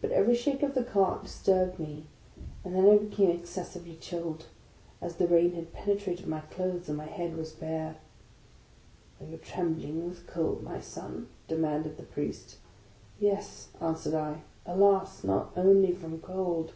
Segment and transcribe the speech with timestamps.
[0.00, 2.04] But every shake of the cart disturbed me;
[2.64, 4.46] and then I be came excessively chilled,
[5.02, 7.96] as the rain had penetrated my clothes, and my head was bare."
[9.20, 12.56] Are you trembling with cold, my son?" demanded the Priest."
[13.20, 15.22] Yes," answered I." Alas!
[15.22, 16.72] not only from cold."